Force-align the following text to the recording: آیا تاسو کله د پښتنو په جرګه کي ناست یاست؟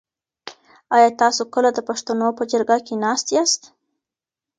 آیا 0.95 1.09
تاسو 1.21 1.43
کله 1.53 1.69
د 1.73 1.79
پښتنو 1.89 2.27
په 2.37 2.43
جرګه 2.51 2.77
کي 2.85 2.95
ناست 3.03 3.27
یاست؟ 3.35 3.61